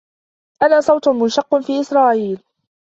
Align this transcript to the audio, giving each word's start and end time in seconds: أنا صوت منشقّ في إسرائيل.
أنا 0.63 0.81
صوت 0.81 1.07
منشقّ 1.07 1.59
في 1.59 1.81
إسرائيل. 1.81 2.39